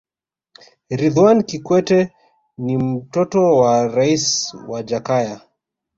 ridhwan 0.99 1.39
kikwete 1.49 1.99
ni 2.63 2.77
mtoto 2.77 3.57
wa 3.59 3.87
raisi 3.87 4.57
wa 4.67 4.83
jakaya 4.83 5.41